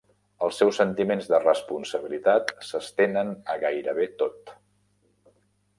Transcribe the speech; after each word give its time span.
Els 0.45 0.55
seus 0.61 0.77
sentiments 0.79 1.27
de 1.33 1.41
responsabilitat 1.43 2.55
s'estenen 2.69 3.33
a 3.57 3.61
gairebé 3.67 4.09
tot. 4.25 4.57